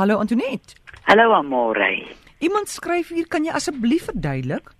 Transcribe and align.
Hallo 0.00 0.16
Antoinette. 0.16 0.76
Hallo 1.04 1.32
Amore. 1.34 2.06
Iemand 2.38 2.68
skryf 2.72 3.10
hier, 3.12 3.26
kan 3.28 3.44
jy 3.44 3.52
asseblief 3.52 4.06
verduidelik 4.08 4.70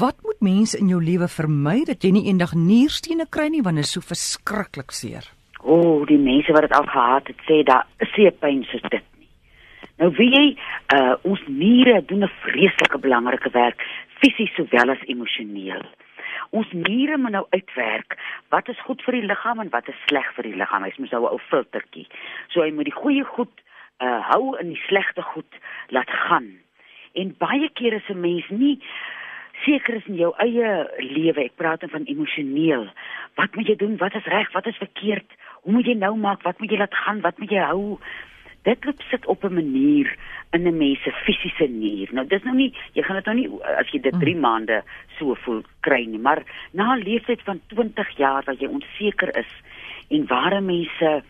wat 0.00 0.18
moet 0.20 0.42
mense 0.44 0.76
in 0.76 0.90
jou 0.92 0.98
lewe 1.00 1.24
vermy 1.32 1.78
dat 1.88 2.02
jy 2.04 2.10
nie 2.12 2.26
eendag 2.28 2.50
nierstene 2.52 3.24
kry 3.32 3.46
nie 3.48 3.62
want 3.64 3.80
dit 3.80 3.88
is 3.88 3.92
so 3.96 4.04
verskriklik 4.04 4.92
seer. 4.92 5.24
O, 5.62 5.78
oh, 5.78 6.02
die 6.10 6.18
mense 6.20 6.52
wat 6.52 6.66
dit 6.66 6.74
al 6.76 6.84
gehad 6.90 7.30
het 7.32 7.40
sê 7.48 7.62
daar 7.70 7.86
is 8.04 8.12
nie 8.20 8.28
pyn 8.42 8.58
soos 8.68 8.84
dit 8.92 9.06
nie. 9.16 9.30
Nou 10.02 10.10
wie 10.18 10.28
jy 10.34 10.44
uh 10.98 11.14
ons 11.30 11.46
niere 11.48 12.02
doen 12.10 12.26
'n 12.28 12.36
vreeslike 12.42 13.00
belangrike 13.06 13.52
werk 13.56 13.80
fisies 14.20 14.52
sowel 14.60 14.92
as 14.92 15.06
emosioneel. 15.08 15.86
Ons 16.50 16.68
niere 16.72 17.16
moet 17.16 17.32
nou 17.32 17.46
uitwerk 17.56 18.18
wat 18.52 18.68
is 18.68 18.84
goed 18.84 19.00
vir 19.08 19.22
die 19.22 19.28
liggaam 19.32 19.64
en 19.64 19.72
wat 19.72 19.88
is 19.88 20.04
sleg 20.04 20.28
vir 20.36 20.50
die 20.50 20.58
liggaam. 20.60 20.84
Hy 20.84 20.92
moet 20.98 21.16
nou 21.16 21.22
'n 21.24 21.32
ou 21.32 21.40
filtertjie. 21.48 22.06
So 22.52 22.60
hy 22.60 22.70
moet 22.76 22.92
die 22.92 23.00
goeie 23.00 23.24
goed 23.24 23.64
uh 24.02 24.20
hou 24.30 24.56
en 24.56 24.68
die 24.68 24.82
slegte 24.86 25.22
goed 25.22 25.60
laat 25.88 26.10
gaan. 26.10 26.58
En 27.12 27.34
baie 27.38 27.70
kere 27.72 27.96
is 27.96 28.08
'n 28.08 28.20
mens 28.20 28.48
nie 28.48 28.80
seker 29.64 29.94
is 29.94 30.06
in 30.06 30.14
jou 30.14 30.32
eie 30.38 30.86
lewe. 30.98 31.44
Ek 31.44 31.56
praat 31.56 31.80
dan 31.80 31.90
van 31.90 32.04
emosioneel. 32.04 32.88
Wat 33.34 33.54
moet 33.54 33.66
jy 33.66 33.76
doen? 33.76 33.96
Wat 33.96 34.14
is 34.14 34.24
reg? 34.24 34.52
Wat 34.52 34.66
is 34.66 34.76
verkeerd? 34.76 35.26
Hoe 35.62 35.72
moet 35.72 35.86
jy 35.86 35.94
nou 35.94 36.16
maak? 36.16 36.42
Wat 36.42 36.58
moet 36.58 36.70
jy 36.70 36.78
laat 36.78 36.94
gaan? 36.94 37.20
Wat 37.20 37.38
moet 37.38 37.50
jy 37.50 37.64
hou? 37.70 37.98
Dit 38.62 38.84
loop 38.84 39.02
sit 39.10 39.26
op 39.26 39.44
'n 39.44 39.54
manier 39.54 40.16
in 40.52 40.66
'n 40.66 40.76
mens 40.76 41.02
se 41.02 41.10
fisiese 41.10 41.68
nier. 41.68 42.08
Nou 42.12 42.26
dis 42.26 42.42
nou 42.42 42.56
nie 42.56 42.74
jy 42.92 43.02
gaan 43.02 43.16
dit 43.16 43.26
nou 43.26 43.36
nie 43.36 43.48
as 43.78 43.90
jy 43.90 44.00
dit 44.00 44.20
3 44.20 44.34
mm. 44.34 44.40
maande 44.40 44.82
so 45.18 45.34
voel 45.34 45.62
kry 45.80 46.04
nie, 46.04 46.18
maar 46.18 46.42
na 46.72 46.94
'n 46.94 47.02
leeftyd 47.02 47.42
van 47.42 47.60
20 47.66 48.16
jaar 48.16 48.42
wat 48.44 48.60
jy 48.60 48.66
onseker 48.66 49.36
is 49.36 49.52
en 50.08 50.26
ware 50.26 50.60
mense 50.60 51.04
'n 51.04 51.22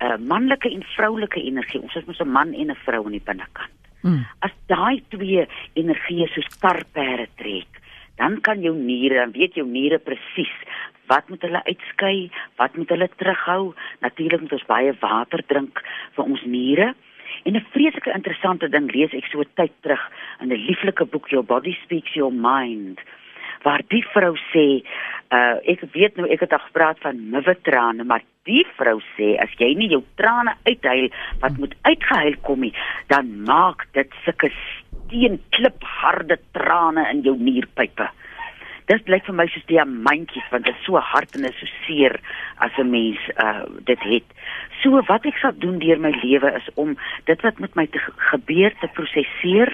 uh, 0.00 0.16
manlike 0.18 0.70
en 0.70 0.84
vroulike 0.94 1.42
energie, 1.42 1.80
ons 1.82 1.96
is 1.96 2.06
mos 2.06 2.20
'n 2.20 2.30
man 2.30 2.54
en 2.54 2.70
'n 2.70 2.82
vrou 2.84 3.04
aan 3.04 3.16
die 3.16 3.28
binnekant. 3.30 3.74
Mm. 4.02 4.26
As 4.40 4.54
daai 4.66 5.02
twee 5.08 5.46
energieë 5.74 6.28
so 6.28 6.40
skarpere 6.40 7.26
trek, 7.36 7.80
dan 8.16 8.40
kan 8.40 8.62
jou 8.62 8.74
niere, 8.76 9.14
dan 9.14 9.32
weet 9.32 9.54
jou 9.54 9.66
niere 9.66 9.98
presies 9.98 10.54
wat 11.08 11.28
moet 11.28 11.42
hulle 11.42 11.62
uitskei, 11.64 12.30
wat 12.56 12.76
moet 12.76 12.88
hulle 12.88 13.08
terughou. 13.16 13.74
Natuurlik 14.00 14.40
moet 14.40 14.52
ons 14.52 14.66
baie 14.66 14.92
water 15.00 15.42
drink 15.46 15.80
vir 16.16 16.24
ons 16.24 16.42
niere. 16.44 16.94
En 17.44 17.56
'n 17.56 17.66
vreeslike 17.72 18.12
interessante 18.12 18.68
ding 18.68 18.92
lees 18.92 19.12
ek 19.12 19.26
so 19.26 19.42
tyd 19.54 19.72
terug 19.80 20.10
in 20.40 20.52
'n 20.52 20.66
lieflike 20.66 21.04
boek 21.04 21.28
Your 21.28 21.44
Body 21.44 21.76
Speaks 21.84 22.14
Your 22.14 22.32
Mind 22.32 23.00
waar 23.64 23.82
die 23.88 24.04
vrou 24.14 24.34
sê 24.52 24.66
uh 25.34 25.56
ek 25.68 25.84
weet 25.92 26.16
nou 26.16 26.28
ek 26.32 26.44
het 26.46 26.52
al 26.56 26.64
gepraat 26.66 27.00
van 27.04 27.18
miwe 27.32 27.54
trane 27.62 28.04
maar 28.04 28.24
die 28.48 28.64
vrou 28.78 28.98
sê 29.16 29.34
as 29.42 29.52
jy 29.60 29.74
nie 29.76 29.90
jou 29.92 30.02
trane 30.20 30.54
uithuil 30.68 31.10
wat 31.42 31.58
moet 31.58 31.74
uitgehuil 31.82 32.38
kom 32.46 32.64
nie 32.64 32.74
dan 33.12 33.34
maak 33.48 33.84
dit 33.98 34.14
sulke 34.24 34.52
steen 34.60 35.40
klip 35.56 35.84
harde 36.00 36.38
trane 36.56 37.04
in 37.12 37.22
jou 37.26 37.36
nierpype 37.36 38.08
dit 38.88 39.10
lyk 39.12 39.26
vir 39.28 39.36
my 39.36 39.46
soos 39.52 39.66
diamantjies 39.68 40.48
want 40.52 40.64
dit 40.64 40.76
is 40.76 40.86
so 40.86 41.00
hard 41.10 41.36
en 41.36 41.46
is 41.48 41.56
so 41.60 41.68
seer 41.84 42.16
as 42.64 42.72
'n 42.78 42.90
mens 42.90 43.20
uh 43.44 43.64
dit 43.84 44.00
het. 44.00 44.28
So 44.82 45.02
wat 45.08 45.26
ek 45.26 45.36
sal 45.38 45.52
doen 45.52 45.78
deur 45.78 46.00
my 46.00 46.12
lewe 46.22 46.54
is 46.56 46.68
om 46.74 46.96
dit 47.24 47.40
wat 47.42 47.58
met 47.58 47.74
my 47.74 47.86
te 47.86 48.00
gebeur 48.32 48.72
te 48.80 48.88
prosesseer 48.88 49.68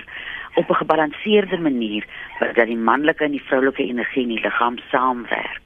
op 0.55 0.71
'n 0.71 0.75
gebalanseerde 0.75 1.59
manier 1.59 2.05
dat 2.39 2.67
die 2.67 2.77
manlike 2.77 3.25
en 3.25 3.31
die 3.31 3.43
vroulike 3.43 3.83
energie 3.83 4.23
in 4.23 4.29
die 4.29 4.41
liggaam 4.41 4.79
saamwerk. 4.91 5.63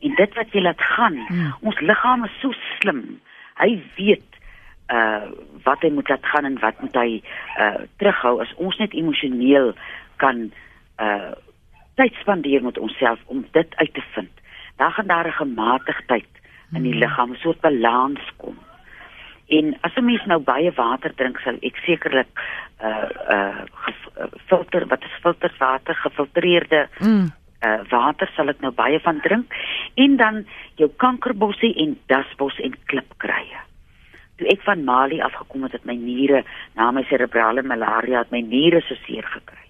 En 0.00 0.14
dit 0.14 0.34
wat 0.34 0.52
jy 0.52 0.60
laat 0.60 0.80
gaan, 0.80 1.16
hmm. 1.26 1.54
ons 1.60 1.80
liggaam 1.80 2.24
is 2.24 2.40
so 2.40 2.52
slim. 2.78 3.20
Hy 3.54 3.82
weet 3.96 4.30
uh 4.92 5.26
wat 5.62 5.82
hy 5.82 5.90
moet 5.90 6.08
laat 6.08 6.26
gaan 6.26 6.44
en 6.44 6.58
wat 6.58 6.80
moet 6.80 6.94
hy 6.94 7.22
uh 7.58 7.82
terughou 7.96 8.40
as 8.40 8.54
ons 8.54 8.76
net 8.78 8.92
emosioneel 8.92 9.72
kan 10.16 10.52
uh 11.00 11.32
tyd 11.94 12.14
spandeer 12.20 12.62
met 12.62 12.78
onsself 12.78 13.18
om 13.26 13.44
dit 13.50 13.76
uit 13.76 13.94
te 13.94 14.02
vind. 14.14 14.30
Dan 14.76 14.92
gaan 14.92 15.06
daar 15.06 15.26
'n 15.26 15.32
gematigdheid 15.32 16.32
in 16.72 16.82
die 16.82 16.92
hmm. 16.92 17.00
liggaam, 17.00 17.30
'n 17.30 17.36
soort 17.36 17.60
balans 17.60 18.32
kom. 18.36 18.58
En 19.48 19.76
as 19.80 19.94
'n 19.94 20.04
mens 20.04 20.24
nou 20.26 20.40
baie 20.40 20.72
water 20.72 21.14
drink, 21.14 21.38
sal 21.38 21.58
ek 21.62 21.76
sekerlik 21.86 22.40
uh 22.82 23.08
uh 23.30 23.66
filter 24.48 24.86
wat 24.86 25.02
is 25.04 25.20
filterwater, 25.22 25.94
gefiltreerde 25.94 26.88
mm. 26.98 27.30
uh 27.62 27.80
water 27.90 28.30
sal 28.36 28.48
ek 28.48 28.60
nou 28.60 28.72
baie 28.72 29.00
van 29.00 29.20
drink 29.20 29.54
en 29.94 30.16
dan 30.16 30.46
jou 30.74 30.90
kankerbossie 30.96 31.74
en 31.76 31.98
dasbos 32.06 32.58
en 32.60 32.74
klipkrye. 32.84 33.60
Toe 34.36 34.48
ek 34.48 34.62
van 34.62 34.84
Mali 34.84 35.20
afgekom 35.20 35.62
het, 35.62 35.72
het 35.72 35.84
my 35.84 35.94
niere 35.94 36.44
na 36.74 36.90
my 36.90 37.02
cerebrale 37.08 37.62
malaria 37.62 38.18
het 38.18 38.30
my 38.30 38.40
niere 38.40 38.80
so 38.80 38.94
seer 39.06 39.24
gekry 39.24 39.66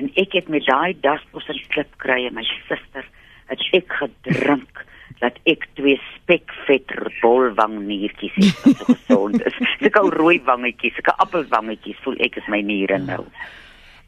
en 0.00 0.08
ek 0.20 0.36
het 0.38 0.48
met 0.48 0.64
daai 0.68 0.96
daspos 1.04 1.48
en 1.52 1.58
klip 1.74 1.90
kry 2.02 2.24
en 2.28 2.38
my 2.38 2.44
suster 2.68 3.04
het 3.50 3.64
ek 3.76 3.92
gedrink 4.00 4.84
dat 5.20 5.36
ek 5.50 5.66
twee 5.76 5.98
spekvet 6.14 6.94
bolwangniertjies 7.20 8.36
het 8.38 8.84
gesond 9.30 9.46
is. 9.46 9.76
Sulke 9.80 10.00
ou 10.00 10.10
rooi 10.10 10.40
wangetjies, 10.44 10.94
sulke 10.94 11.14
appelwangetjies 11.24 11.98
voel 12.04 12.16
ek 12.20 12.36
is 12.36 12.46
my 12.48 12.60
niere 12.60 12.98
nou. 12.98 13.24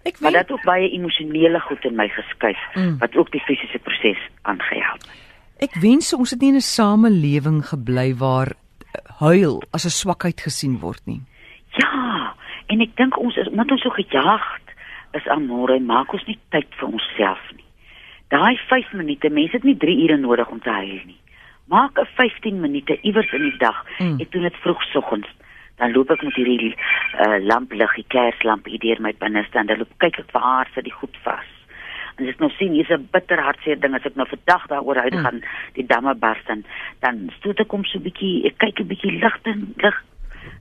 Ek 0.03 0.17
weet 0.19 0.21
maar 0.21 0.33
dit 0.33 0.49
het 0.51 0.65
baie 0.67 0.89
emosionele 0.91 1.61
goed 1.61 1.85
in 1.85 1.95
my 1.97 2.09
geskuif 2.09 2.59
mm. 2.75 2.99
wat 2.99 3.17
ook 3.17 3.31
die 3.33 3.43
fisiese 3.47 3.79
proses 3.79 4.23
aangehelp. 4.43 5.05
Ek 5.63 5.77
wens 5.83 6.11
ons 6.13 6.31
het 6.35 6.41
nie 6.41 6.51
in 6.51 6.59
'n 6.59 6.67
samelewing 6.67 7.63
gebly 7.71 8.15
waar 8.19 8.53
huil 9.21 9.63
as 9.73 9.87
'n 9.87 9.95
swakheid 9.95 10.41
gesien 10.41 10.81
word 10.81 11.01
nie. 11.07 11.23
Ja, 11.79 12.35
en 12.67 12.81
ek 12.81 12.97
dink 12.97 13.19
ons 13.19 13.37
is 13.37 13.49
omdat 13.49 13.71
ons 13.71 13.83
so 13.83 13.91
gejaag 13.91 14.59
is 15.13 15.27
amore, 15.29 15.79
maak 15.81 16.13
ons 16.13 16.27
nie 16.27 16.39
tyd 16.51 16.69
vir 16.81 16.89
onsself 16.89 17.43
nie. 17.57 17.65
Daai 18.29 18.57
5 18.69 18.93
minute, 18.93 19.29
mense 19.29 19.53
het 19.53 19.65
nie 19.65 19.77
3 19.77 19.97
ure 20.05 20.17
nodig 20.17 20.49
om 20.49 20.61
te 20.61 20.71
huil 20.71 21.01
nie. 21.07 21.22
Maak 21.73 21.99
'n 21.99 22.09
15 22.17 22.61
minute 22.61 22.99
iewers 23.01 23.33
in 23.33 23.43
die 23.49 23.59
dag. 23.59 23.79
Mm. 23.99 24.21
Ek 24.21 24.33
doen 24.33 24.43
dit 24.43 24.57
vroegsoggens. 24.65 25.29
Dan 25.81 25.93
loop 25.93 26.11
ek 26.11 26.23
met 26.23 26.35
hierdie 26.35 26.75
uh, 26.77 27.39
lamplig, 27.41 27.95
die 27.95 28.05
kerslamp 28.09 28.69
hier 28.69 28.79
deur 28.79 29.01
my 29.01 29.15
binneste 29.19 29.59
en 29.59 29.67
dan 29.67 29.81
loop 29.81 29.95
kyk 30.05 30.19
ek 30.21 30.31
vir 30.35 30.45
haar 30.45 30.69
sit 30.75 30.85
die 30.85 30.99
goed 31.01 31.17
vas. 31.25 31.49
En 32.21 32.29
ek 32.29 32.45
nou 32.45 32.51
sien 32.59 32.77
hier's 32.77 32.93
'n 32.93 33.09
bitter 33.17 33.41
hartseer 33.41 33.81
ding 33.81 33.97
as 33.97 34.05
ek 34.05 34.21
nou 34.21 34.29
vandag 34.29 34.69
daaroor 34.69 35.01
uit 35.01 35.17
gaan 35.17 35.41
mm. 35.41 35.49
die 35.81 35.87
damme 35.87 36.15
bars 36.15 36.45
dan 36.47 36.65
dan 37.01 37.33
stoot 37.39 37.65
ek 37.65 37.73
om 37.73 37.85
so 37.85 37.99
'n 37.99 38.05
bietjie 38.05 38.45
ek 38.53 38.59
kyk 38.59 38.81
'n 38.81 38.91
bietjie 38.93 39.17
lig 39.25 39.37
en 39.43 39.75
lig 39.77 40.05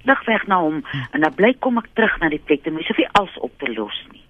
lig 0.08 0.26
weg 0.26 0.48
na 0.48 0.64
hom 0.64 0.80
mm. 0.80 1.06
en 1.12 1.22
dan 1.22 1.36
bly 1.36 1.54
kom 1.60 1.78
ek 1.78 1.92
terug 1.94 2.20
na 2.20 2.30
die 2.30 2.46
plek 2.48 2.66
en 2.66 2.74
mens 2.74 2.88
hoef 2.88 2.98
nie 2.98 3.14
alles 3.20 3.38
op 3.38 3.52
te 3.60 3.68
los 3.68 4.00
nie. 4.12 4.24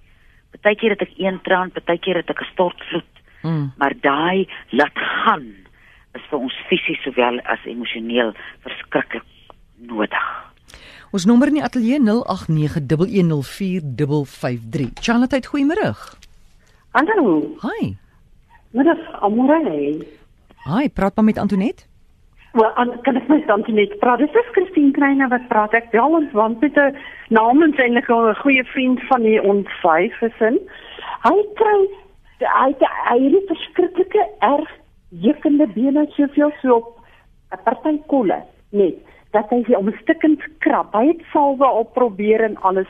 Partykeer 0.51 0.97
het 0.97 1.01
ek 1.01 1.13
een 1.17 1.41
traan, 1.41 1.71
partykeer 1.71 2.25
het 2.25 2.29
ek 2.29 2.41
'n 2.41 2.53
stortvloed. 2.53 3.13
Mm. 3.43 3.71
Maar 3.77 3.93
daai 4.01 4.47
laat 4.69 4.97
gaan 4.97 5.61
is 6.13 6.23
vir 6.29 6.39
ons 6.39 6.55
fisies 6.69 7.01
sowel 7.03 7.35
as 7.51 7.61
emosioneel 7.65 8.31
verskriklik 8.65 9.27
nodig. 9.77 10.27
Ons 11.11 11.25
nommer 11.27 11.47
in 11.51 11.57
die 11.59 11.63
ateljee 11.67 11.99
0891104553. 11.99 12.05
Charlotte, 15.03 15.47
goeiemôre. 15.51 15.95
Hallo. 16.95 17.55
Hi. 17.63 17.95
Middag, 18.71 18.99
Amore. 19.19 19.59
Hi, 20.63 20.89
praat 20.89 21.15
maar 21.15 21.25
met 21.25 21.37
Antoinette. 21.37 21.83
Wel, 22.51 22.71
an, 22.75 23.01
kan 23.01 23.15
ek 23.15 23.27
net 23.31 23.47
dan 23.47 23.63
net 23.67 23.99
praat? 23.99 24.19
Dis 24.19 24.33
is 24.35 24.51
Christine 24.51 24.91
Kreiner 24.91 25.29
wat 25.31 25.47
praat. 25.47 25.73
Ek 25.75 25.91
bel 25.93 26.17
ons 26.19 26.31
want 26.35 26.59
met 26.59 26.75
'n 26.75 26.95
namens 27.29 27.77
eintlik 27.79 28.09
'n 28.11 28.35
goeie 28.43 28.63
vriend 28.73 28.99
van 29.07 29.21
die 29.23 29.41
ons 29.41 29.67
vyf 29.81 30.13
gesin. 30.19 30.59
Hy 31.23 31.37
kry 31.55 31.79
hy 32.39 32.71
hy 33.07 33.19
het 33.23 33.47
verskriklike 33.47 34.23
erg 34.39 34.69
jukkende 35.11 35.67
bene 35.67 36.07
soveel 36.15 36.51
so 36.61 36.75
op 36.75 36.99
'n 37.51 37.63
party 37.63 37.97
kolle 38.07 38.43
net 38.71 38.95
dat 39.31 39.49
hy 39.49 39.63
sy 39.63 39.73
omstukkend 39.73 40.43
krap. 40.59 40.93
Hy 40.93 41.07
het 41.07 41.21
salwe 41.31 41.67
op 41.67 41.93
probeer 41.93 42.43
en 42.43 42.57
alles. 42.67 42.87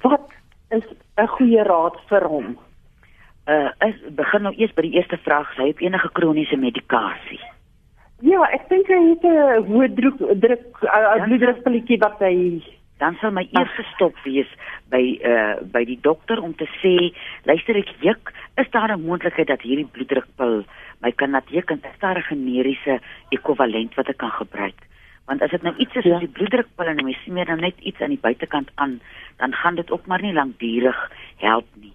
Wat 0.00 0.28
is 0.70 0.84
'n 1.16 1.26
goeie 1.26 1.62
raad 1.62 1.96
vir 2.08 2.28
hom? 2.28 2.58
Uh 3.46 3.70
is 3.88 3.96
begin 4.14 4.42
nou 4.42 4.54
eers 4.56 4.74
by 4.74 4.82
die 4.82 4.94
eerste 4.96 5.16
vraag, 5.16 5.54
sy 5.54 5.66
het 5.66 5.80
enige 5.80 6.08
kroniese 6.12 6.56
medikasie. 6.56 7.40
Ja, 8.20 8.42
ek 8.54 8.68
dink 8.68 8.86
hy 8.86 9.08
het 9.08 9.24
'n 9.24 9.66
hoë 9.66 9.94
druk 9.94 10.18
druk 10.40 10.78
bloeddrukpilletjie 11.26 11.98
wat 11.98 12.18
hy 12.18 12.62
dan 13.02 13.18
sal 13.20 13.34
my 13.34 13.42
eerste 13.50 13.82
stop 13.94 14.14
wees 14.26 14.50
by 14.94 15.02
uh 15.26 15.58
by 15.74 15.82
die 15.88 15.98
dokter 16.06 16.38
om 16.38 16.54
te 16.54 16.68
sê, 16.78 16.94
luister 17.48 17.78
ek 17.80 17.90
juk, 18.06 18.30
is 18.62 18.70
daar 18.70 18.94
'n 18.94 19.02
moontlikheid 19.02 19.50
dat 19.50 19.66
hierdie 19.66 19.90
bloeddrukpil 19.94 20.62
my 21.02 21.10
kan 21.10 21.34
natuurlik 21.34 21.70
'n 21.72 21.82
sterre 21.96 22.22
generiese 22.22 23.00
ekwivalent 23.30 23.94
wat 23.98 24.08
ek 24.08 24.18
kan 24.22 24.30
gebruik? 24.30 24.78
Want 25.26 25.42
as 25.42 25.50
dit 25.50 25.62
nou 25.62 25.74
iets 25.76 25.94
is 25.94 26.04
ja. 26.04 26.10
soos 26.10 26.20
die 26.20 26.36
bloeddrukpil 26.38 26.86
en 26.86 27.04
mens 27.04 27.18
sien 27.24 27.34
meer 27.34 27.50
dan 27.50 27.60
net 27.60 27.78
iets 27.80 28.00
aan 28.00 28.14
die 28.14 28.24
buitekant 28.26 28.70
aan, 28.74 29.00
dan 29.36 29.52
gaan 29.54 29.74
dit 29.74 29.90
ook 29.90 30.06
maar 30.06 30.22
nie 30.22 30.32
lankdurig 30.32 31.10
help 31.36 31.66
nie. 31.74 31.94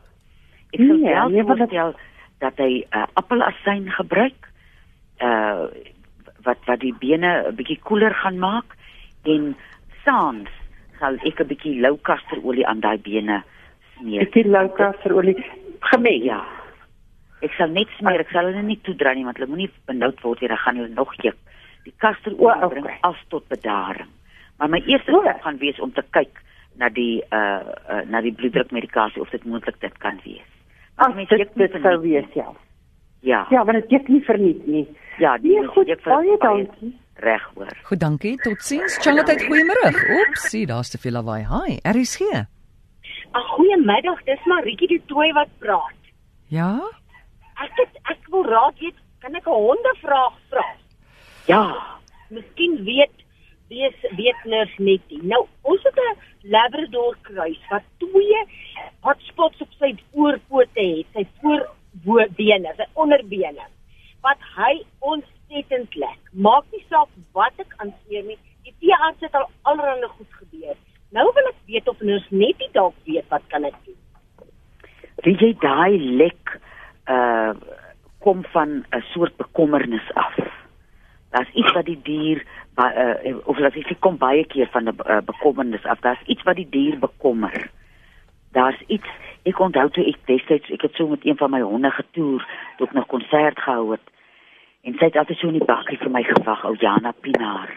Ek 0.71 0.79
sou 0.79 0.97
nee, 0.99 1.13
wel 1.13 1.29
nee, 1.29 1.43
voorstel 1.43 1.95
dat 2.39 2.57
hy 2.57 2.85
uh, 2.91 3.07
appelasyn 3.13 3.91
gebruik. 3.91 4.51
Uh 5.19 5.71
wat 6.43 6.59
wat 6.65 6.79
die 6.79 6.95
bene 6.99 7.47
'n 7.47 7.55
bietjie 7.55 7.79
koeler 7.83 8.13
gaan 8.13 8.39
maak 8.39 8.75
en 9.23 9.55
saans 10.03 10.49
sal 10.99 11.17
ek 11.23 11.41
'n 11.41 11.47
bietjie 11.47 11.81
lou 11.81 11.97
kasterolie 11.97 12.67
aan 12.67 12.79
daai 12.79 12.97
bene 12.97 13.43
smeer. 13.97 14.21
Ek 14.21 14.33
het 14.33 14.45
lou 14.45 14.67
kasterolie 14.69 15.35
gemeng. 15.79 16.23
Ja. 16.23 16.43
Ek 17.41 17.53
sal 17.53 17.69
net 17.69 17.87
smeer, 17.97 18.19
ek 18.19 18.31
sal 18.31 18.45
hulle 18.45 18.63
nie 18.63 18.79
toedra 18.81 19.13
nie 19.13 19.25
want 19.25 19.37
hulle 19.37 19.49
moenie 19.49 19.71
benoud 19.85 20.21
word 20.21 20.41
nie, 20.41 20.47
dan 20.47 20.57
gaan 20.57 20.75
hulle 20.75 20.93
nog 20.93 21.13
juk. 21.21 21.37
Die 21.83 21.93
kasterolie 21.97 22.45
O, 22.45 22.65
okay. 22.65 22.81
bring 22.81 22.99
af 23.01 23.17
tot 23.29 23.47
bedaring. 23.47 24.09
Maar 24.57 24.69
my 24.69 24.81
eerste 24.85 25.11
stap 25.11 25.41
gaan 25.41 25.57
wees 25.57 25.79
om 25.79 25.91
te 25.93 26.03
kyk 26.11 26.41
na 26.77 26.89
die 26.89 27.23
uh, 27.33 27.61
uh 27.89 28.03
na 28.09 28.21
die 28.21 28.33
bloeddrukmedikasie 28.33 29.21
of 29.21 29.29
dit 29.29 29.45
moontlik 29.45 29.79
dit 29.81 29.97
kan 29.97 30.19
wees. 30.23 30.45
Dit 30.97 31.29
juk 31.29 31.55
nie 31.55 31.67
dit 31.67 31.81
sou 31.81 32.01
nie. 32.01 32.11
wees 32.11 32.33
ja. 32.33 32.53
Ja. 33.21 33.45
Ja, 33.49 33.63
maar 33.63 33.73
dit 33.73 33.89
juk 33.89 34.07
nie 34.07 34.21
verniet 34.21 34.65
nie. 34.67 34.87
Ja, 35.17 35.37
die 35.37 35.59
Nee, 35.59 35.67
goed, 35.67 35.89
baie 36.03 36.37
baie 36.37 36.37
dankie. 36.37 36.93
Reg 37.19 37.43
hoor. 37.55 37.71
Goed, 37.83 37.99
dankie. 37.99 38.35
Totsiens. 38.41 38.97
Charlotte, 39.01 39.33
goeiemôre. 39.41 39.89
Oeps, 40.19 40.51
daar's 40.69 40.89
te 40.89 40.97
veel 41.01 41.17
lawaai. 41.17 41.45
Hi, 41.49 41.79
RSG. 41.81 42.21
Ag 43.31 43.47
goeiemiddag, 43.55 44.23
dis 44.25 44.43
Maritjie 44.45 44.87
die 44.87 45.01
tooi 45.09 45.31
wat 45.33 45.49
praat. 45.59 46.11
Ja? 46.53 46.71
Ek 47.63 47.73
het 47.81 47.97
ek 48.13 48.29
wil 48.31 48.45
raad 48.45 48.77
weet, 48.79 48.97
kan 49.21 49.35
ek 49.35 49.47
'n 49.47 49.61
hondevraag 49.65 50.35
vra? 50.49 50.65
Ja. 51.47 51.63
Miskien 52.29 52.83
weet 52.83 53.15
wees 53.69 53.95
weet 54.15 54.41
nurse 54.45 54.81
net 54.81 55.01
nie. 55.09 55.21
Nou, 55.23 55.47
ons 55.61 55.83
het 55.83 55.97
'n 55.97 56.17
Labrador 56.53 57.17
kruis 57.21 57.59
wat 57.69 57.83
twee 57.97 58.39
hotspots 59.01 59.61
op 59.61 59.71
sy 59.79 59.95
voorpote 60.13 60.81
het, 60.81 61.07
sy 61.13 61.25
voorbene, 62.03 62.73
sy 62.77 62.85
onderbene. 62.93 63.65
Wat 64.21 64.39
hy 64.55 64.83
ontsettend 65.47 65.95
lek. 65.95 66.19
Maak 66.31 66.63
nie 66.71 66.83
saak 66.89 67.07
wat 67.33 67.53
ek 67.57 67.73
aansmeer 67.77 68.23
nie. 68.23 68.37
Die 68.63 68.73
veearts 68.79 69.21
het 69.21 69.33
al 69.35 69.47
allerlei 69.63 70.09
goed 70.17 70.33
gebeur. 70.39 70.75
Nou 71.11 71.31
wil 71.33 71.47
ek 71.47 71.59
weet 71.67 71.87
of 71.87 71.99
nurse 72.01 72.27
net 72.29 72.57
nie 72.59 72.69
dalk 72.73 72.95
weet 73.05 73.27
wat 73.29 73.43
kan 73.47 73.63
ek 73.63 73.75
doen? 73.85 73.95
Weet 75.23 75.41
jy 75.41 75.53
daai 75.61 75.97
lek 75.97 76.59
uh 77.07 77.53
kom 78.19 78.41
van 78.51 78.83
'n 78.91 79.03
soort 79.13 79.37
bekommernis 79.37 80.11
af. 80.15 80.35
Daar's 81.31 81.53
iets 81.53 81.71
wat 81.71 81.85
die 81.85 81.99
dier 82.03 82.43
ba- 82.75 82.91
uh, 83.23 83.37
of 83.45 83.59
laat 83.59 83.75
ek 83.75 83.87
sê 83.87 83.95
kom 83.99 84.17
baie 84.17 84.43
keer 84.43 84.67
van 84.67 84.83
'n 84.89 84.95
uh, 85.05 85.21
bekommernis 85.21 85.85
af. 85.85 85.99
Daar's 85.99 86.25
iets 86.25 86.43
wat 86.43 86.55
die 86.55 86.69
dier 86.69 86.99
bekommer. 86.99 87.69
Daar's 88.51 88.81
iets 88.87 89.07
ek 89.43 89.59
onthou 89.59 89.89
toe 89.89 90.03
ek 90.03 90.17
destyds 90.25 90.69
ek 90.69 90.81
het 90.81 90.95
so 90.95 91.07
met 91.07 91.25
een 91.25 91.37
van 91.37 91.51
my 91.51 91.61
honde 91.61 91.91
getoer 91.91 92.43
toe 92.77 92.87
ek 92.87 92.93
nog 92.93 93.07
konsert 93.07 93.59
gehou 93.59 93.91
het. 93.91 94.01
En 94.87 94.95
sy 94.95 95.09
het 95.09 95.17
altyd 95.19 95.39
so 95.41 95.49
in 95.51 95.57
die 95.59 95.67
bakkie 95.67 95.97
vir 95.99 96.11
my 96.13 96.21
gewag, 96.23 96.63
ou 96.63 96.75
Jana 96.79 97.11
Pinaar. 97.25 97.73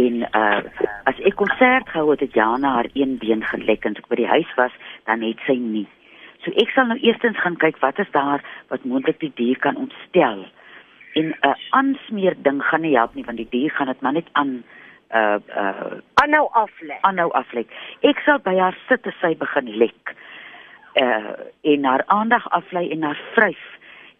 En 0.00 0.22
uh 0.32 0.62
as 1.08 1.18
ek 1.28 1.36
konsert 1.40 1.88
gehou 1.92 2.10
het, 2.12 2.22
het 2.24 2.36
Jana 2.36 2.70
haar 2.78 2.88
een 2.94 3.16
been 3.20 3.44
gelek 3.44 3.84
en 3.84 3.96
as 3.96 4.02
ek 4.02 4.08
by 4.08 4.18
die 4.20 4.30
huis 4.30 4.50
was, 4.56 4.72
dan 5.08 5.24
het 5.24 5.40
sy 5.44 5.56
nie. 5.60 5.86
So 6.44 6.52
ek 6.62 6.72
sal 6.72 6.88
nou 6.88 6.96
eerstens 7.04 7.40
gaan 7.42 7.56
kyk 7.60 7.80
wat 7.84 8.00
is 8.00 8.10
daar 8.16 8.44
wat 8.72 8.84
moontlik 8.88 9.20
die 9.20 9.32
dier 9.36 9.60
kan 9.60 9.76
ontstel. 9.76 10.46
En 11.20 11.32
'n 11.32 11.36
uh, 11.48 11.54
aansmeer 11.76 12.36
ding 12.42 12.62
gaan 12.64 12.80
nie 12.80 12.96
help 12.96 13.14
nie 13.14 13.24
want 13.24 13.36
die 13.36 13.50
dier 13.50 13.70
gaan 13.70 13.92
dit 13.92 14.00
maar 14.00 14.16
net 14.16 14.28
aan 14.32 14.62
uh 15.12 15.40
uh 15.52 16.00
Aanhou 16.14 16.48
aflê. 16.52 16.96
aanhou 17.00 17.30
aflek. 17.32 17.68
Ek 18.00 18.18
sal 18.24 18.38
by 18.38 18.56
haar 18.56 18.76
sit 18.88 19.06
as 19.06 19.20
sy 19.20 19.36
begin 19.36 19.76
lek. 19.76 20.16
Uh 20.94 21.36
en 21.62 21.84
haar 21.84 22.04
aandag 22.06 22.48
aflei 22.50 22.90
en 22.90 23.02
haar 23.02 23.20
vryf 23.34 23.64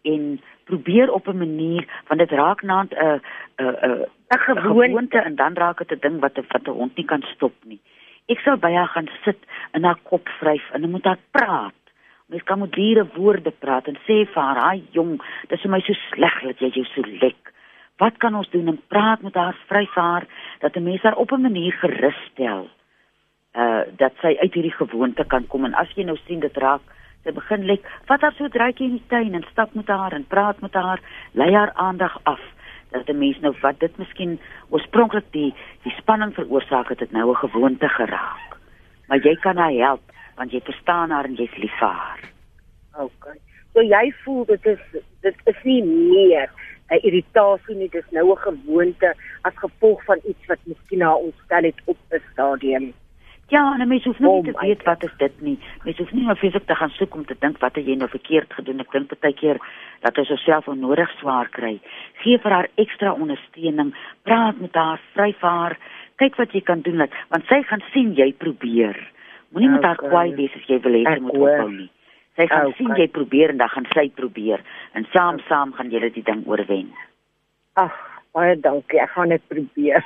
en 0.03 0.41
probeer 0.69 1.13
op 1.13 1.29
'n 1.29 1.39
manier 1.39 1.85
want 2.07 2.21
dit 2.21 2.31
raak 2.31 2.63
na 2.63 2.83
'n 2.83 2.89
'n 2.97 3.77
'n 3.89 4.07
'n 4.35 4.39
gewoonte 4.47 5.19
en 5.19 5.35
dan 5.35 5.55
raak 5.55 5.79
dit 5.79 5.93
'n 5.93 6.01
ding 6.01 6.21
wat 6.21 6.39
'n 6.39 6.47
wat 6.53 6.67
'n 6.67 6.79
hond 6.81 6.97
nie 6.97 7.05
kan 7.05 7.23
stop 7.35 7.55
nie. 7.65 7.81
Ek 8.27 8.39
sal 8.39 8.57
by 8.57 8.73
haar 8.73 8.93
gaan 8.95 9.09
sit 9.25 9.39
in 9.73 9.85
haar 9.85 9.99
kop 10.03 10.29
vryf 10.29 10.71
en 10.73 10.81
dan 10.81 10.91
moet 10.91 11.05
haar 11.05 11.23
praat. 11.31 11.81
Mens 12.27 12.43
kan 12.43 12.59
met 12.59 12.73
diere 12.73 13.07
woorde 13.15 13.51
praat 13.51 13.87
en 13.87 13.97
sê 14.07 14.27
vir 14.33 14.43
haar, 14.43 14.57
"Haai 14.57 14.83
jong, 14.91 15.23
dis 15.49 15.61
vir 15.61 15.71
my 15.71 15.81
so 15.81 15.93
sleg 15.93 16.43
dat 16.43 16.59
jy 16.59 16.69
jou 16.69 16.85
so 16.85 17.03
lek. 17.21 17.53
Wat 17.97 18.17
kan 18.17 18.35
ons 18.35 18.51
doen 18.51 18.69
en 18.69 18.83
praat 18.89 19.23
met 19.23 19.35
haar, 19.35 19.57
vryf 19.67 19.95
haar 19.95 20.27
dat 20.59 20.77
'n 20.77 20.83
mens 20.83 21.03
haar 21.03 21.17
op 21.17 21.33
'n 21.33 21.41
manier 21.41 21.73
gerus 21.73 22.21
stel." 22.33 22.69
uh 23.59 23.83
dat 23.97 24.13
sy 24.21 24.37
uit 24.39 24.55
hierdie 24.55 24.75
gewoonte 24.77 25.25
kan 25.25 25.47
kom 25.47 25.65
en 25.65 25.75
as 25.75 25.91
jy 25.97 26.05
nou 26.05 26.17
sien 26.27 26.41
dit 26.41 26.57
raak 26.57 26.83
sy 27.29 27.35
begin 27.37 27.67
lek 27.69 27.85
vat 28.09 28.25
haar 28.25 28.37
so 28.39 28.49
draaitjie 28.49 28.89
in 28.89 28.97
die 28.97 29.09
tuin 29.13 29.35
en 29.37 29.45
stap 29.51 29.75
met 29.77 29.91
haar 29.93 30.17
en 30.17 30.25
praat 30.25 30.61
met 30.65 30.73
haar 30.73 31.03
lei 31.33 31.53
haar 31.53 31.73
aandag 31.77 32.17
af 32.25 32.41
dat 32.93 33.09
'n 33.09 33.19
mens 33.19 33.41
nou 33.41 33.55
wat 33.61 33.81
dit 33.81 33.99
miskien 33.99 34.39
oorspronklik 34.71 35.29
die 35.33 35.53
die 35.85 35.95
spanning 36.01 36.33
veroorsaak 36.35 36.89
het 36.89 36.99
dit 36.99 37.13
nou 37.13 37.31
'n 37.31 37.43
gewoonte 37.45 37.89
geraak 37.89 38.57
maar 39.09 39.21
jy 39.21 39.37
kan 39.37 39.57
haar 39.57 39.73
help 39.73 40.03
want 40.37 40.51
jy 40.53 40.61
verstaan 40.65 41.11
haar 41.11 41.25
en 41.25 41.35
jy's 41.35 41.57
lief 41.57 41.79
vir 41.79 41.89
haar 41.89 42.21
Okay. 42.99 43.39
So 43.75 43.85
jy 43.87 44.09
voel 44.25 44.47
dit 44.49 44.67
is 44.67 44.81
dit 45.23 45.37
is 45.45 45.61
nie 45.65 45.83
meer 45.85 46.51
'n 46.91 47.01
irritasie 47.09 47.77
nie, 47.77 47.89
dis 47.89 48.11
nou 48.11 48.33
'n 48.33 48.43
gewoonte 48.47 49.15
as 49.43 49.53
gevolg 49.55 50.05
van 50.05 50.19
iets 50.25 50.47
wat 50.47 50.59
miskien 50.65 51.03
haar 51.03 51.21
ontstel 51.29 51.63
het 51.63 51.81
op 51.85 51.97
'n 52.11 52.23
stadium. 52.33 52.93
Ja, 53.49 53.63
en 53.79 53.89
mens 53.89 54.05
hoef 54.05 54.19
nie 54.19 54.29
Oh 54.29 54.45
te 54.45 54.53
weet 54.61 54.83
wat 54.85 55.03
is 55.05 55.15
dit 55.17 55.41
nie. 55.41 55.59
Mens 55.85 55.97
hoef 55.99 56.11
nie 56.13 56.25
maar 56.25 56.37
fisiek 56.37 56.67
te 56.67 56.75
gaan 56.75 56.91
soek 56.91 57.15
om 57.15 57.25
te 57.25 57.37
dink 57.41 57.59
wat 57.59 57.75
het 57.81 57.87
jy 57.87 57.95
nou 57.97 58.09
verkeerd 58.13 58.53
gedoen. 58.53 58.81
Ek 58.85 58.93
dink 58.93 59.15
baie 59.21 59.35
keer 59.35 59.61
dat 60.05 60.19
ons 60.21 60.31
osself 60.37 60.69
onnodig 60.69 61.11
swaar 61.19 61.49
kry. 61.57 61.79
Gee 62.23 62.39
vir 62.39 62.53
haar 62.53 62.69
ekstra 62.77 63.15
ondersteuning, 63.17 63.95
praat 64.29 64.61
met 64.61 64.75
haar, 64.77 65.01
vryf 65.17 65.41
haar, 65.41 65.79
kyk 66.21 66.37
wat 66.37 66.53
jy 66.53 66.61
kan 66.61 66.81
doen 66.85 67.01
laat, 67.01 67.15
want 67.33 67.47
sy 67.49 67.63
gaan 67.63 67.83
sien 67.93 68.13
jy 68.19 68.33
probeer. 68.37 68.99
Moenie 69.55 69.71
met 69.71 69.85
haar 69.85 69.97
Okay. 69.97 70.09
kwaai 70.11 70.35
wees 70.37 70.55
as 70.55 70.69
jy 70.69 70.81
wil 70.85 70.93
hê 70.93 71.05
sy 71.09 71.21
moet 71.21 71.33
ophou 71.41 71.71
nie. 71.71 71.91
Sy 72.37 72.47
gaan 72.47 72.67
Okay. 72.67 72.77
sien 72.77 72.95
jy 72.97 73.09
probeer 73.09 73.51
en 73.51 73.57
dan 73.57 73.69
gaan 73.69 73.87
sy 73.95 74.11
probeer 74.15 74.61
en 74.95 75.07
saam 75.13 75.39
saam 75.49 75.73
gaan 75.73 75.91
julle 75.91 76.11
die 76.13 76.23
ding 76.23 76.45
oorwen. 76.47 76.93
Ag, 77.77 77.95
baie 78.35 78.57
dankie. 78.61 79.01
Ek 79.01 79.11
gaan 79.11 79.29
dit 79.29 79.43
probeer. 79.49 80.05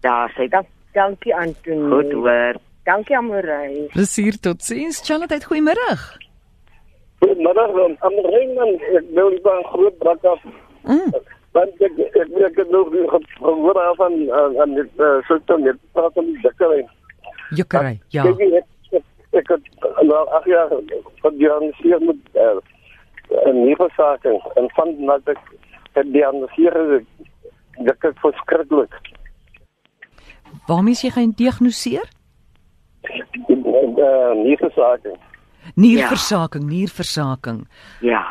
Daar 0.00 0.32
sy 0.36 0.48
Dan 0.48 0.64
dankie 0.92 1.34
Antonie. 1.34 1.90
goed 1.90 2.12
hoor. 2.12 2.54
Dankie 2.84 3.16
Amorey. 3.16 3.86
Plesier 3.92 4.40
totsiens. 4.40 5.00
Charlotte, 5.06 5.40
goeiemôre. 5.46 6.20
Goedemiddag 7.18 7.70
dan. 7.72 7.96
Aan 7.98 8.10
die 8.10 8.26
Rijnman, 8.26 8.68
ik 8.68 9.04
wil 9.14 9.28
niet 9.28 9.44
een 9.46 9.64
groot 9.64 9.98
brak 9.98 10.24
af. 10.24 10.42
Mm. 10.84 11.12
Want 11.52 11.68
ik, 11.80 11.92
ik, 11.96 12.14
ik 12.48 12.56
heb 12.56 12.70
nog 12.70 12.92
niet 12.92 13.08
ge- 13.08 13.24
gehoord 13.32 13.76
af 13.76 14.00
aan, 14.00 14.32
aan, 14.32 14.60
aan 14.60 14.74
dit 14.74 14.88
uh, 14.96 15.22
soort 15.22 15.58
net 15.58 15.76
praat 15.92 16.12
van 16.12 16.24
die 16.24 16.40
dekkerij. 16.40 16.88
Jukkery. 17.50 18.00
Ja. 18.08 18.22
Kijk, 18.22 18.38
ik, 18.38 18.64
ik, 18.90 19.02
ik 19.30 19.46
heb 19.48 19.60
na 20.00 20.14
acht 20.14 20.44
jaar 20.46 20.68
gediagnoseerd 21.14 22.00
met 22.00 22.16
uh, 22.34 22.42
een 23.28 23.64
nevenzaken. 23.64 24.40
En 24.54 24.70
van 24.70 24.96
dat 25.06 25.20
ik 25.24 25.38
gediagnoseerd 25.92 26.76
is, 26.76 27.26
dat 27.84 27.94
ik 28.00 28.12
verschrikkelijk. 28.14 29.00
Waarmee 30.66 30.92
is 30.94 31.02
jy 31.02 31.10
gediagnoseer? 31.10 32.08
Uh, 33.02 34.32
nevenzaken. 34.44 35.16
Nierversaking, 35.74 36.64
nierversaking. 36.68 37.66
Ja. 38.00 38.22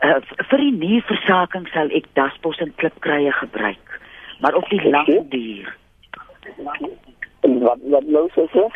Uh, 0.00 0.16
v- 0.24 0.44
vir 0.50 0.58
die 0.64 0.72
nierversaking 0.80 1.68
sal 1.74 1.90
ek 1.94 2.06
dasbos 2.18 2.58
en 2.64 2.72
klipkruie 2.80 3.32
gebruik, 3.36 4.00
maar 4.40 4.54
op 4.58 4.68
die 4.72 4.80
lang 4.90 5.10
duur. 5.30 5.74
Wat, 7.42 7.78
wat 7.94 8.06
nou 8.08 8.26
zo? 8.34 8.68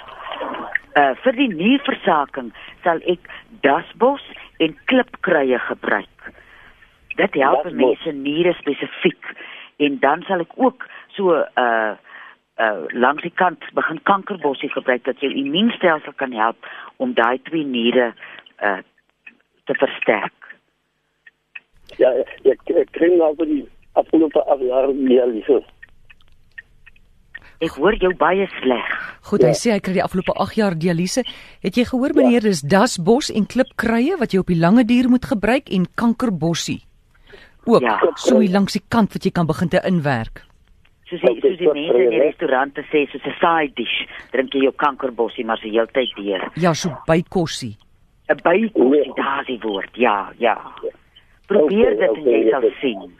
Uh 0.95 1.11
vir 1.25 1.33
die 1.39 1.49
nierversaking 1.55 2.53
sal 2.85 3.01
ek 3.11 3.25
dasbos 3.67 4.23
en 4.63 4.77
klipkruie 4.91 5.59
gebruik. 5.69 6.29
Dit 7.19 7.35
help 7.41 7.71
mense 7.73 8.13
niere 8.13 8.53
spesifiek 8.61 9.33
en 9.83 9.99
dan 10.03 10.23
sal 10.29 10.45
ek 10.45 10.55
ook 10.57 10.87
so 11.17 11.35
uh 11.41 11.95
uh 12.61 12.85
langs 12.93 13.23
die 13.23 13.35
kant 13.35 13.65
begin 13.75 14.01
kankerbossie 14.03 14.71
gebruik 14.71 15.05
dat 15.05 15.21
jou 15.21 15.33
immuunstelsel 15.35 16.13
kan 16.17 16.33
help 16.33 16.57
om 16.97 17.15
daai 17.15 17.39
twee 17.43 17.65
niere 17.65 18.13
uh 18.63 18.79
te 19.65 19.75
versterk. 19.75 20.33
Ja, 21.97 22.11
ik, 22.43 22.61
ik 22.65 22.89
kreeg 22.91 23.17
nou 23.19 23.35
voor 23.37 23.47
die 23.47 23.69
afgelopen 23.93 24.47
acht 24.47 24.61
jaar 24.61 24.87
dialyse. 24.93 25.63
Ek 27.65 27.77
hoor 27.79 27.95
jou 28.03 28.11
baie 28.19 28.47
sleg. 28.61 28.89
Goed, 29.31 29.45
hy 29.47 29.53
sê 29.57 29.73
hy 29.73 29.81
kry 29.81 29.95
die 29.97 30.03
afgelope 30.05 30.35
8 30.43 30.57
jaar 30.59 30.75
dialyse. 30.77 31.23
Het 31.65 31.77
jy 31.79 31.85
gehoor 31.89 32.13
meneer, 32.17 32.45
dis 32.45 32.61
dasbos 32.61 33.31
en 33.33 33.47
klipkruie 33.47 34.19
wat 34.21 34.35
jy 34.35 34.43
op 34.43 34.51
die 34.53 34.59
lange 34.59 34.85
dier 34.85 35.09
moet 35.09 35.25
gebruik 35.25 35.71
en 35.73 35.87
kankerbossie. 35.95 36.83
Ook 37.65 37.83
Ja. 37.83 37.99
so 38.17 38.43
langs 38.43 38.73
die 38.77 38.83
kant 38.89 39.13
wat 39.15 39.25
jy 39.25 39.31
kan 39.31 39.47
begin 39.47 39.69
te 39.69 39.81
inwerk. 39.87 40.45
Soos 41.19 41.21
die, 41.21 41.31
Okay, 41.31 41.51
soos 41.51 41.59
die 41.59 41.69
mense 41.73 42.03
in 42.05 42.11
die 42.11 42.19
restaurante 42.21 42.83
sê, 42.91 43.07
soos 43.11 43.23
'n 43.25 43.35
side 43.41 43.75
dish, 43.75 44.07
drink 44.33 44.53
jy 44.55 44.61
jou 44.63 44.73
kankerbossie 44.73 45.45
maar 45.45 45.59
se 45.59 45.69
heeltyd 45.69 46.15
deur. 46.17 46.51
Ja, 46.57 46.73
so 46.75 46.91
bykossie. 47.07 47.77
'n 48.29 48.37
Bykossie, 48.43 48.91
Nee. 49.07 49.13
daar's 49.15 49.47
die 49.47 49.59
woord. 49.63 49.91
Ja, 49.97 50.33
ja. 50.39 50.57
Probeer 51.47 51.93
Okay, 51.93 51.97
dit 51.97 52.01
en 52.03 52.11
okay, 52.11 52.23
jy 52.41 52.45
ja, 52.45 52.51
sal 52.51 52.61
dit- 52.61 52.75
sien. 52.81 53.13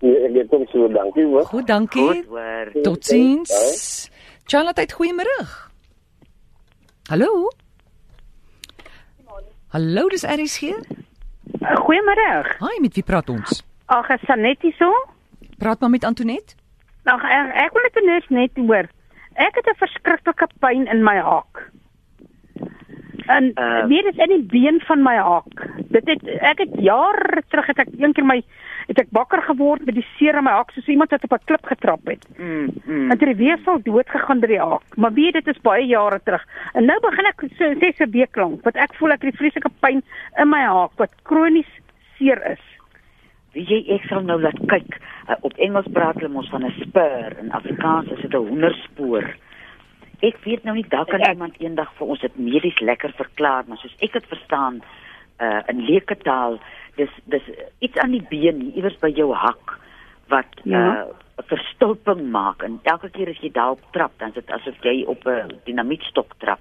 Nee, 0.00 0.40
ik 0.42 0.48
kom 0.48 0.66
zo, 0.72 0.88
dank 0.88 1.14
u 1.16 1.24
hoor. 1.24 1.44
Goed, 1.44 1.66
dankie. 1.66 2.02
Goed 2.08 2.26
hoor. 2.26 2.82
Totsiens. 2.82 4.10
Charlotte, 4.44 4.86
goeiemôre. 4.94 5.46
Hallo? 7.08 7.50
Hallo, 9.72 10.08
dis 10.08 10.22
RSG. 10.24 10.72
Goeiemôre. 11.60 12.56
Hi, 12.60 12.80
met 12.80 12.94
wie 12.94 13.02
praat 13.04 13.28
ons? 13.28 13.62
Ag, 13.86 14.08
is 14.10 14.20
Sanet 14.26 14.62
hier 14.62 14.74
so? 14.78 14.90
Praat 15.58 15.80
maar 15.80 15.90
met 15.90 16.04
Antoinette. 16.04 16.54
Ag, 17.06 17.22
ek, 17.22 17.54
ek 17.66 17.72
wil 17.72 17.82
net 17.86 17.98
net 18.04 18.30
net 18.30 18.56
hoor. 18.58 18.88
Ek 19.36 19.54
het 19.54 19.66
'n 19.70 19.78
verskriklike 19.78 20.48
pyn 20.60 20.86
in 20.90 21.04
my 21.04 21.16
haak. 21.22 21.70
En 23.26 23.50
Uh. 23.54 23.64
uh, 23.64 23.86
weet 23.86 24.04
dit 24.04 24.16
in 24.16 24.28
die 24.28 24.46
been 24.50 24.80
van 24.80 25.02
my 25.02 25.16
haak. 25.16 25.66
Dit 25.90 26.06
het 26.06 26.22
ek 26.40 26.58
het 26.58 26.74
jare 26.78 27.42
terug 27.48 27.66
het 27.66 27.78
ek 27.78 27.88
een 27.98 28.12
keer 28.12 28.24
my 28.24 28.42
het 28.86 28.98
ek 28.98 29.08
wakker 29.10 29.42
geword 29.42 29.84
met 29.84 29.94
die 29.94 30.06
seer 30.16 30.36
in 30.38 30.44
my 30.44 30.50
haak 30.50 30.70
soos 30.70 30.86
iemand 30.86 31.10
wat 31.10 31.24
op 31.24 31.32
'n 31.32 31.44
klip 31.44 31.64
getrap 31.66 32.06
het. 32.06 32.26
Mm, 32.38 32.70
mm. 32.84 33.10
En 33.10 33.18
dit 33.18 33.36
weefsel 33.36 33.82
dood 33.82 34.08
gegaan 34.08 34.40
deur 34.40 34.48
die 34.48 34.60
haak. 34.60 34.96
Maar 34.96 35.12
weet 35.12 35.32
dit 35.32 35.46
is 35.46 35.60
baie 35.60 35.86
jare 35.86 36.20
terug. 36.24 36.46
En 36.74 36.84
nou 36.84 37.00
begin 37.00 37.26
ek 37.26 37.42
so 37.56 37.74
6 37.78 37.98
'n 37.98 38.10
week 38.10 38.36
lank 38.36 38.62
wat 38.64 38.76
ek 38.76 38.94
voel 38.94 39.10
ek 39.10 39.22
het 39.22 39.30
die 39.30 39.38
vreeslike 39.38 39.70
pyn 39.80 40.02
in 40.38 40.48
my 40.48 40.62
haak 40.62 40.90
wat 40.96 41.10
kronies 41.22 41.70
seer 42.18 42.50
is. 42.50 42.75
Wie 43.56 43.64
jy 43.64 43.78
ek 43.96 44.04
sal 44.10 44.20
nou 44.26 44.36
laat 44.42 44.58
kyk. 44.68 44.98
Uh, 45.30 45.34
op 45.48 45.54
Engels 45.56 45.88
praat 45.96 46.18
hulle 46.20 46.28
mos 46.32 46.48
van 46.52 46.64
'n 46.66 46.74
spur, 46.82 47.36
in 47.40 47.52
Afrikaans 47.56 48.10
is 48.12 48.20
dit 48.20 48.32
'n 48.34 48.36
hoenderspoor. 48.48 49.24
Ek 50.22 50.36
weet 50.44 50.64
nou 50.64 50.74
nie 50.76 50.86
dalk 50.88 51.08
kan 51.08 51.20
Ek- 51.20 51.32
iemand 51.34 51.56
eendag 51.60 51.90
vir 51.98 52.06
ons 52.06 52.20
dit 52.20 52.38
medies 52.38 52.78
lekker 52.80 53.12
verklaar, 53.16 53.64
maar 53.66 53.78
soos 53.78 53.96
ek 54.00 54.12
dit 54.12 54.26
verstaan, 54.28 54.82
uh 55.40 55.60
in 55.68 55.84
leuke 55.84 56.16
taal, 56.16 56.58
dis 56.96 57.10
dis 57.24 57.42
iets 57.80 57.98
aan 57.98 58.10
die 58.12 58.26
been 58.30 58.72
iewers 58.76 58.96
by 59.00 59.08
jou 59.08 59.32
hak 59.34 59.78
wat 60.28 60.46
Ja. 60.64 60.78
'n 60.78 61.08
uh, 61.08 61.44
verstulping 61.46 62.30
maak 62.30 62.62
en 62.62 62.80
elke 62.82 63.10
keer 63.10 63.28
as 63.28 63.40
jy 63.40 63.50
daarop 63.52 63.80
trap, 63.92 64.12
dan 64.18 64.28
is 64.28 64.34
dit 64.34 64.50
asof 64.50 64.74
jy 64.82 65.04
op 65.06 65.26
'n 65.26 65.60
dinamietstok 65.64 66.34
trap. 66.38 66.60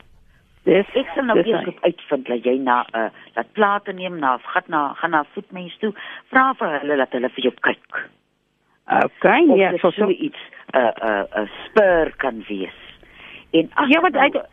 Dis 0.66 0.90
Ek 0.98 1.10
sal 1.14 1.28
nou 1.30 1.38
eers 1.38 1.68
uitvind 1.86 2.26
dat 2.26 2.46
jy 2.46 2.58
na 2.58 2.82
'n 2.82 2.98
uh, 2.98 3.10
dat 3.38 3.52
plate 3.54 3.94
neem 3.94 4.18
na 4.20 4.38
gaan 4.38 4.64
na 4.68 4.94
gaan 4.94 5.12
na 5.12 5.22
'n 5.22 5.32
voetmens 5.34 5.78
toe, 5.78 5.94
vra 6.34 6.54
vir 6.54 6.80
hulle 6.80 6.96
dat 6.98 7.12
hulle 7.12 7.30
vir 7.30 7.44
jou 7.44 7.54
kyk. 7.62 8.10
Okay, 8.86 9.46
Of 9.50 9.58
ja, 9.58 9.78
so 9.78 9.92
so 9.92 10.10
iets 10.10 10.42
'n 10.74 10.80
'n 10.80 11.28
'n 11.42 11.50
spur 11.66 12.14
kan 12.18 12.44
wees. 12.48 12.78
En 13.52 13.70
as 13.74 13.90
Ja, 13.90 14.02
nou- 14.02 14.26
ek 14.26 14.46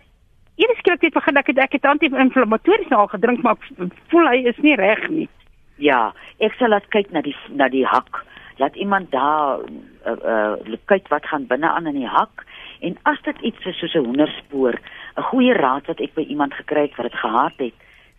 Eers 0.57 0.79
skielik 0.79 1.01
het 1.01 1.15
begin 1.15 1.37
ek 1.37 1.47
het 1.47 1.59
ek 1.59 1.73
het 1.73 1.85
anti-inflammatories 1.85 2.91
al 2.91 3.07
gedrink, 3.07 3.43
maar 3.43 3.57
ek 3.57 3.93
voel 4.09 4.29
hy 4.29 4.45
is 4.45 4.59
nie 4.59 4.77
reg 4.77 5.09
nie. 5.09 5.29
Ja, 5.77 6.13
ek 6.39 6.53
sal 6.53 6.69
laat 6.69 6.89
kyk 6.89 7.11
na 7.11 7.21
die 7.21 7.37
na 7.49 7.69
die 7.69 7.87
hak. 7.87 8.25
Laat 8.61 8.77
iemand 8.77 9.11
daar 9.11 9.65
uh, 10.07 10.57
uh 10.61 10.77
kyk 10.85 11.09
wat 11.09 11.27
gaan 11.27 11.47
binne 11.47 11.69
aan 11.69 11.87
in 11.87 11.95
die 11.95 12.07
hak 12.07 12.45
en 12.83 12.99
as 13.09 13.23
dit 13.23 13.41
iets 13.41 13.67
is 13.67 13.79
soos 13.79 13.95
'n 13.95 14.05
hoenderspoor, 14.05 14.75
'n 15.17 15.29
goeie 15.31 15.55
raad 15.55 15.87
wat 15.87 16.01
ek 16.01 16.15
by 16.15 16.23
iemand 16.23 16.55
gekry 16.55 16.83
het 16.89 16.97
wat 16.97 17.11
dit 17.11 17.21
gehad 17.21 17.57
het. 17.57 17.75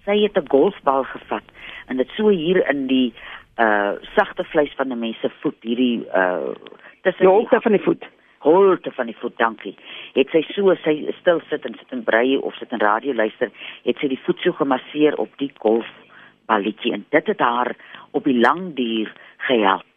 Sy 0.05 0.17
het 0.24 0.38
'n 0.38 0.50
golfbal 0.50 1.03
gevat 1.03 1.43
en 1.88 1.98
dit 1.98 2.10
so 2.15 2.29
hier 2.29 2.70
in 2.70 2.88
die 2.88 3.13
uh 3.60 3.93
sagte 4.15 4.43
vleis 4.43 4.74
van 4.75 4.91
'n 4.91 5.00
mens 5.00 5.20
se 5.20 5.29
voet, 5.41 5.60
hierdie 5.62 6.05
uh 6.15 6.53
tussen 7.01 7.25
Die 7.25 7.27
holte 7.27 7.62
van 7.62 7.72
die 7.72 7.82
voet. 7.82 8.05
holte 8.39 8.91
van 8.91 9.05
die 9.05 9.17
voet, 9.17 9.38
dankie. 9.38 9.75
Het 10.13 10.29
sy 10.29 10.41
so 10.51 10.75
sy 10.84 10.96
stil 11.20 11.39
sit 11.50 11.65
en 11.65 11.75
sit 11.79 11.91
en 11.96 12.03
brei 12.03 12.38
of 12.38 12.55
sit 12.60 12.72
en 12.72 12.79
radio 12.79 13.13
luister, 13.13 13.51
het 13.84 13.98
sy 13.98 14.08
die 14.08 14.20
voet 14.25 14.39
so 14.43 14.51
gemasseer 14.51 15.15
op 15.15 15.32
die 15.38 15.51
golfballetjie 15.63 16.93
en 16.93 17.05
dit 17.10 17.27
het 17.27 17.39
haar 17.39 17.75
op 18.12 18.24
die 18.24 18.39
lang 18.39 18.74
duur 18.75 19.13
gehelp. 19.38 19.93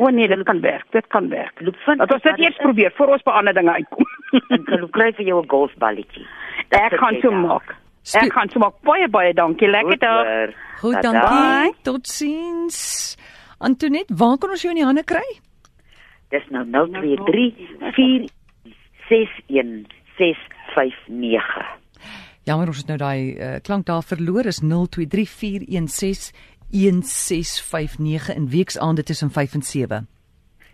O 0.00 0.08
nee, 0.08 0.28
dit 0.28 0.42
kan 0.48 0.60
werk. 0.64 0.86
Dit 0.96 1.06
kan 1.12 1.28
werk. 1.28 1.60
Loop 1.60 1.76
vind 1.84 1.98
Laat 2.00 2.12
ons 2.14 2.22
dit 2.24 2.38
eers 2.40 2.56
is 2.56 2.62
probeer 2.62 2.92
voor 2.96 3.12
ons 3.16 3.22
by 3.26 3.34
ander 3.36 3.54
dinge 3.58 3.72
uitkom. 3.76 4.06
Kan 4.68 4.80
loop 4.80 4.94
kry 4.96 5.10
vir 5.18 5.26
jou 5.28 5.42
'n 5.42 5.48
golfballetjie. 5.50 6.26
Dat 6.72 6.80
Ek 6.86 6.98
gaan 7.02 7.18
so 7.20 7.30
daar. 7.30 7.40
maak. 7.40 7.74
Ek 8.22 8.32
gaan 8.32 8.48
so 8.48 8.58
maak. 8.62 8.80
Baie 8.82 9.08
baie 9.08 9.34
dankie. 9.34 9.68
Lekker 9.68 9.90
Goed, 9.90 10.00
dag. 10.00 10.54
Goed, 10.80 11.02
Tada. 11.02 11.20
dankie. 11.20 11.74
Totsiens. 11.82 13.16
Antoinette, 13.58 14.14
waar 14.16 14.38
kan 14.38 14.50
ons 14.50 14.62
jou 14.62 14.72
in 14.72 14.80
die 14.80 14.86
hande 14.88 15.04
kry? 15.04 15.26
Dis 16.30 16.46
nou 16.48 16.64
023 16.64 17.54
461 17.92 19.84
659. 20.16 21.66
Jammer 22.48 22.66
ons 22.72 22.78
het 22.78 22.86
nou 22.88 22.96
daai 22.98 23.36
uh, 23.36 23.56
klank 23.62 23.84
daar 23.86 24.02
verloor 24.02 24.46
is 24.46 24.60
023416 24.64 26.32
1659 26.70 28.34
in 28.36 28.48
weksaande 28.50 29.02
tussen 29.02 29.30
5 29.30 29.54
en 29.54 29.62
7. 29.62 30.08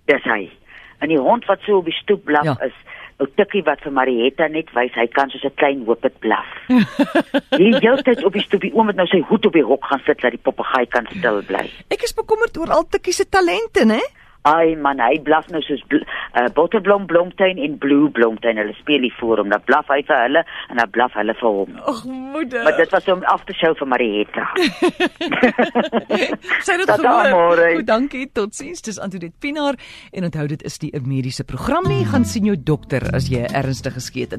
Dis 0.05 0.23
hy. 0.25 0.51
En 0.99 1.09
die 1.09 1.19
hond 1.21 1.45
wat 1.45 1.61
so 1.67 1.77
op 1.79 1.85
die 1.85 1.95
stoep 1.95 2.25
blaf 2.25 2.45
Ja. 2.45 2.57
is 2.65 2.73
ou 3.19 3.27
tikkie 3.35 3.63
wat 3.65 3.81
vir 3.81 3.93
Marietta 3.97 4.47
net 4.53 4.69
wys 4.77 4.93
hy 4.95 5.07
kan 5.07 5.31
soos 5.31 5.45
'n 5.45 5.55
klein 5.57 5.85
hoopet 5.87 6.19
blaf. 6.21 6.47
Die 7.61 7.73
hele 7.81 8.03
tyd 8.03 8.25
op 8.25 8.33
die 8.33 8.43
stoep, 8.43 8.61
die 8.61 8.73
oom 8.75 8.87
het 8.89 8.97
nou 8.97 9.07
sy 9.07 9.21
hoed 9.29 9.47
op 9.47 9.53
die 9.53 9.65
hok 9.65 9.85
gaan 9.85 10.03
sit 10.05 10.21
dat 10.21 10.31
die 10.37 10.41
papegaai 10.43 10.87
kan 10.87 11.07
stil 11.17 11.43
bly. 11.49 11.65
Ek 11.89 12.03
is 12.03 12.13
bekommerd 12.15 12.57
oor 12.59 12.71
al 12.71 12.85
Tikkie 12.89 13.13
se 13.13 13.25
talente, 13.29 13.85
né? 13.89 14.01
Ai 14.47 14.77
man, 14.79 15.01
hy 15.03 15.17
blaf 15.27 15.49
nou 15.51 15.59
soos 15.67 15.81
bl- 15.91 16.05
uh, 16.39 16.45
Botterblom 16.55 17.07
Blomtuin 17.11 17.59
en 17.59 17.73
Blue 17.83 18.07
Blomtuin. 18.15 18.61
Hulle 18.61 18.75
speel 18.79 19.03
hier 19.09 19.17
voor 19.19 19.41
hom. 19.43 19.49
Dan 19.51 19.63
blaf 19.67 19.89
hy 19.91 20.03
vir 20.07 20.21
hulle 20.23 20.43
en 20.71 20.79
dan 20.81 20.91
blaf 20.95 21.17
hulle 21.19 21.35
vir 21.41 21.51
hom. 21.59 21.73
Ag 21.93 22.05
moeder. 22.05 22.63
Maar 22.63 22.77
dit 22.77 22.91
was 22.95 23.09
om 23.09 23.25
af 23.25 23.43
te 23.49 23.55
show 23.59 23.75
vir 23.81 23.89
Marietta. 23.91 24.45
Sy 26.67 26.73
het 26.79 26.91
gehoor. 26.91 27.65
Goed, 27.75 27.87
dankie. 27.87 28.29
Totsiens. 28.33 28.83
Dis 28.87 29.01
Antoinette 29.03 29.37
Pinaar 29.43 29.75
en 30.13 30.25
onthou 30.31 30.47
dit 30.47 30.63
is 30.63 30.79
nie 30.81 30.91
'n 30.95 31.09
mediese 31.09 31.45
program 31.45 31.89
nie. 31.89 32.05
Gaan 32.05 32.25
sien 32.25 32.45
jou 32.45 32.57
dokter 32.63 33.03
as 33.15 33.29
jy 33.29 33.43
'n 33.43 33.55
ernstige 33.55 34.01
skeet. 34.01 34.37